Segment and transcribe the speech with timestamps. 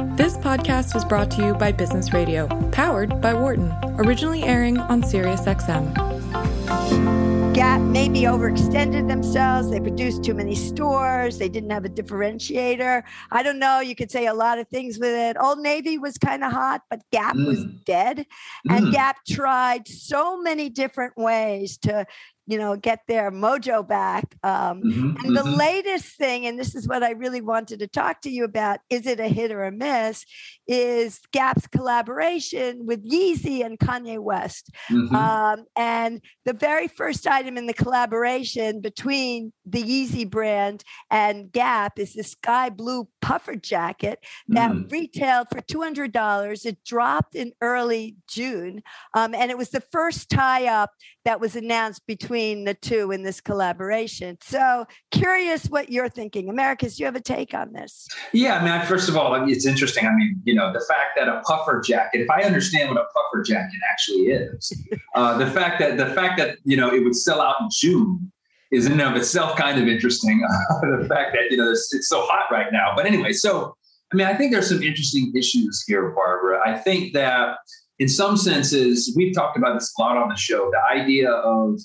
[0.00, 5.02] This podcast was brought to you by Business Radio, powered by Wharton, originally airing on
[5.02, 5.94] SiriusXM.
[7.52, 9.70] Gap maybe overextended themselves.
[9.70, 11.36] They produced too many stores.
[11.36, 13.02] They didn't have a differentiator.
[13.30, 13.80] I don't know.
[13.80, 15.36] You could say a lot of things with it.
[15.38, 17.46] Old Navy was kind of hot, but Gap mm.
[17.46, 18.24] was dead.
[18.70, 18.92] And mm.
[18.92, 22.06] Gap tried so many different ways to
[22.50, 24.34] you know, get their mojo back.
[24.42, 25.54] Um, mm-hmm, and the mm-hmm.
[25.54, 29.06] latest thing, and this is what I really wanted to talk to you about is
[29.06, 30.24] it a hit or a miss?
[30.66, 34.70] Is Gap's collaboration with Yeezy and Kanye West.
[34.90, 35.14] Mm-hmm.
[35.14, 41.98] Um, and the very first item in the collaboration between the Yeezy brand and Gap
[41.98, 44.90] is the sky blue puffer jacket that mm.
[44.90, 46.66] retailed for $200.
[46.66, 48.82] It dropped in early June.
[49.14, 50.90] Um, and it was the first tie up
[51.24, 54.38] that was announced between the two in this collaboration.
[54.40, 56.48] So curious what you're thinking.
[56.48, 58.08] Americus, do you have a take on this?
[58.32, 60.06] Yeah, I mean, first of all, it's interesting.
[60.06, 63.04] I mean, you know, the fact that a puffer jacket, if I understand what a
[63.14, 64.72] puffer jacket actually is,
[65.14, 68.32] uh, the fact that the fact that, you know, it would sell out in June
[68.72, 70.40] is in and of itself kind of interesting.
[70.82, 72.92] the fact that, you know, it's, it's so hot right now.
[72.96, 73.74] But anyway, so,
[74.12, 76.60] I mean, I think there's some interesting issues here, Barbara.
[76.64, 77.58] I think that
[77.98, 81.78] in some senses, we've talked about this a lot on the show the idea of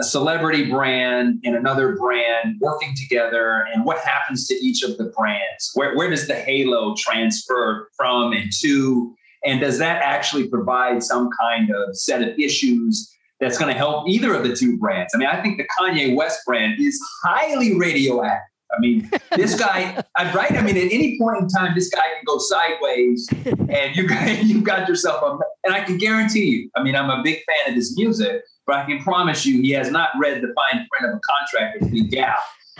[0.00, 5.12] a celebrity brand and another brand working together and what happens to each of the
[5.16, 5.70] brands.
[5.74, 9.14] Where, where does the halo transfer from and to?
[9.44, 14.08] And does that actually provide some kind of set of issues that's going to help
[14.08, 15.12] either of the two brands?
[15.14, 18.51] I mean, I think the Kanye West brand is highly radioactive.
[18.74, 20.02] I mean, this guy,
[20.34, 20.52] right.
[20.52, 23.28] I mean, at any point in time, this guy can go sideways,
[23.68, 25.38] and you got you got yourself a.
[25.64, 26.70] And I can guarantee you.
[26.74, 29.70] I mean, I'm a big fan of his music, but I can promise you, he
[29.72, 32.38] has not read the fine print of a contract Big Gap.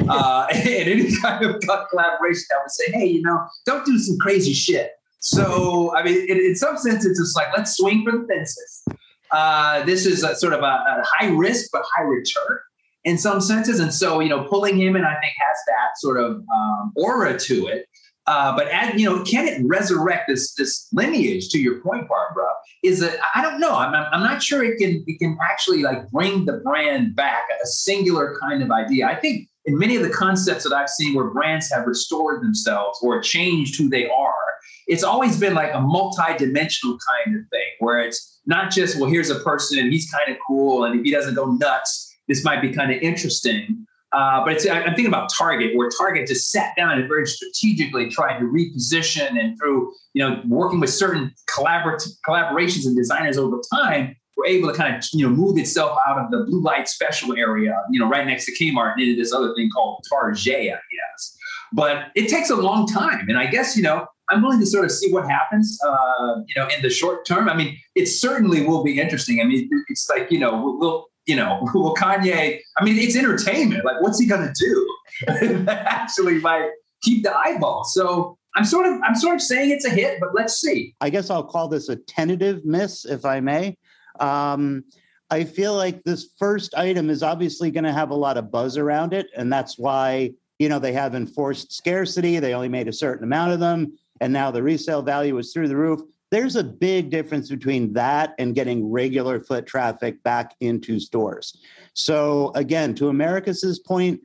[0.09, 4.19] Uh, and any kind of collaboration that would say, hey, you know, don't do some
[4.19, 4.93] crazy shit.
[5.21, 8.85] So, I mean, in, in some sense, it's just like let's swing for the fences.
[9.31, 12.59] Uh, this is a, sort of a, a high risk but high return
[13.05, 13.81] in some senses.
[13.81, 17.39] And so, you know, pulling him in, I think, has that sort of um, aura
[17.39, 17.87] to it.
[18.27, 21.49] Uh, but add, you know, can it resurrect this this lineage?
[21.49, 22.51] To your point, Barbara,
[22.85, 23.75] is that I don't know.
[23.75, 27.67] I'm, I'm not sure it can it can actually like bring the brand back, a
[27.67, 29.09] singular kind of idea.
[29.09, 33.01] I think in many of the concepts that I've seen where brands have restored themselves
[33.03, 34.45] or changed who they are,
[34.87, 39.31] it's always been like a multi-dimensional kind of thing where it's not just well, here's
[39.31, 42.61] a person and he's kind of cool, and if he doesn't go nuts this might
[42.61, 43.87] be kind of interesting.
[44.13, 48.39] Uh, but I'm thinking about Target, where Target just sat down and very strategically tried
[48.39, 54.15] to reposition and through you know working with certain collaborative collaborations and designers over time,
[54.37, 57.35] were able to kind of you know move itself out of the blue light special
[57.37, 60.65] area, you know, right next to Kmart, and into this other thing called Target, I
[60.69, 61.39] guess.
[61.73, 64.85] But it takes a long time, and I guess you know I'm willing to sort
[64.85, 67.49] of see what happens, uh, you know, in the short term.
[67.49, 69.41] I mean, it certainly will be interesting.
[69.41, 73.85] I mean, it's like you know, we'll you know, will Kanye, I mean, it's entertainment.
[73.85, 74.97] Like, what's he to do?
[75.69, 76.65] Actually, like,
[77.03, 77.85] keep the eyeball.
[77.85, 80.95] So I'm sort of, I'm sort of saying it's a hit, but let's see.
[81.01, 83.77] I guess I'll call this a tentative miss, if I may.
[84.21, 84.85] Um,
[85.31, 88.77] I feel like this first item is obviously going to have a lot of buzz
[88.77, 89.29] around it.
[89.35, 92.39] And that's why, you know, they have enforced scarcity.
[92.39, 93.97] They only made a certain amount of them.
[94.21, 96.01] And now the resale value is through the roof.
[96.33, 101.59] There's a big difference between that and getting regular foot traffic back into stores.
[101.93, 104.19] So, again, to Americus's point,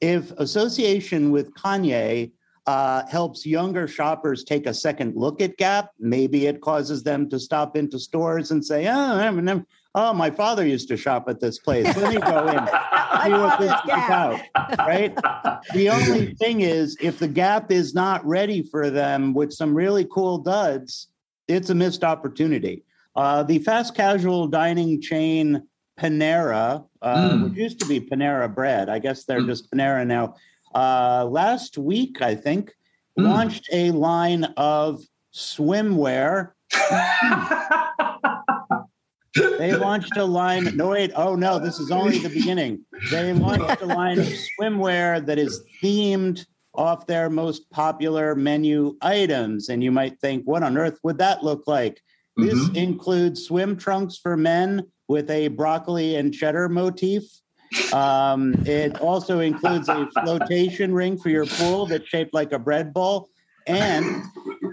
[0.00, 2.32] if association with Kanye
[2.66, 7.38] uh, helps younger shoppers take a second look at Gap, maybe it causes them to
[7.38, 9.62] stop into stores and say, "Oh, I'm never,
[9.94, 11.84] oh, my father used to shop at this place.
[11.94, 12.66] Let me go in,
[13.24, 14.40] see what this is about."
[14.78, 15.14] Right.
[15.74, 20.06] The only thing is, if the Gap is not ready for them with some really
[20.10, 21.08] cool duds,
[21.50, 22.84] it's a missed opportunity.
[23.16, 25.62] Uh, the fast casual dining chain
[25.98, 27.44] Panera, uh, mm.
[27.44, 29.46] which used to be Panera Bread, I guess they're mm.
[29.46, 30.36] just Panera now.
[30.74, 32.72] Uh, last week, I think,
[33.18, 33.24] mm.
[33.24, 35.02] launched a line of
[35.34, 36.52] swimwear.
[39.58, 40.76] they launched a line.
[40.76, 41.10] No, wait.
[41.16, 42.84] Oh, no, this is only the beginning.
[43.10, 49.68] They launched a line of swimwear that is themed off their most popular menu items.
[49.68, 52.02] And you might think, what on earth would that look like?
[52.38, 52.48] Mm-hmm.
[52.48, 57.24] This includes swim trunks for men with a broccoli and cheddar motif.
[57.92, 62.92] Um, it also includes a flotation ring for your pool that's shaped like a bread
[62.92, 63.28] bowl.
[63.66, 64.24] And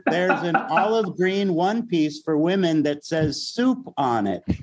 [0.05, 4.43] there's an olive green one piece for women that says soup on it.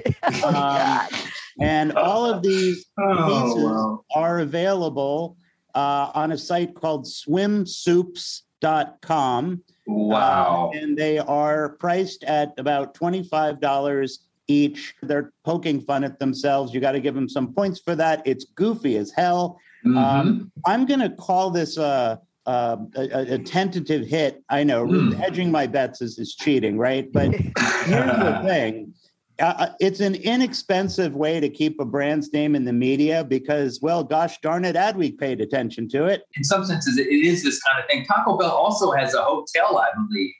[0.43, 1.21] Oh, um,
[1.61, 4.05] and all of these oh, pieces wow.
[4.15, 5.37] are available
[5.75, 9.63] uh, on a site called swimsoups.com.
[9.87, 10.71] Wow.
[10.75, 14.19] Uh, and they are priced at about $25
[14.49, 14.95] each.
[15.03, 16.73] They're poking fun at themselves.
[16.73, 18.23] You got to give them some points for that.
[18.25, 19.59] It's goofy as hell.
[19.85, 19.97] Mhm.
[19.99, 24.43] Um, I'm going to call this a, a, a, a tentative hit.
[24.49, 25.13] I know Mm.
[25.15, 27.11] hedging my bets is, is cheating, right?
[27.13, 28.95] But here's the thing.
[29.41, 34.05] Uh, it's an inexpensive way to keep a brand's name in the media because, well,
[34.05, 36.23] gosh darn it, Adweek paid attention to it.
[36.37, 38.05] in some senses, it is this kind of thing.
[38.05, 40.33] Taco Bell also has a hotel, I believe,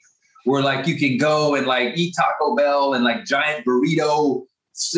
[0.45, 4.45] where like you can go and like eat Taco Bell and like giant burrito